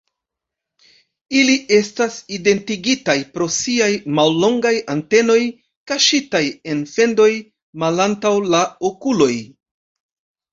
Ili 1.41 1.55
estas 1.75 2.15
identigitaj 2.37 3.15
pro 3.35 3.47
siaj 3.55 3.89
mallongaj 4.21 4.71
antenoj, 4.95 5.37
kaŝitaj 5.93 6.43
en 6.73 6.81
fendoj 6.95 7.29
malantaŭ 7.85 8.33
la 8.57 8.63
okuloj. 8.93 9.31